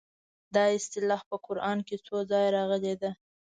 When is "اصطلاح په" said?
0.77-1.35